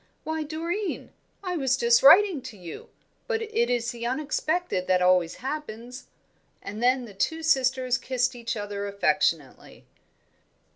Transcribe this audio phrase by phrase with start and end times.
[0.23, 1.11] "Why, Doreen,
[1.43, 2.89] I was just writing to you;
[3.27, 6.07] but it is the unexpected that always happens."
[6.63, 9.85] And then the two sisters kissed each other affectionately.